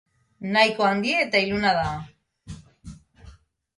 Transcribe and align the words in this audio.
Nahiko 0.55 0.87
handi 0.87 1.13
eta 1.25 1.43
iluna 1.49 1.75
da. 1.81 1.85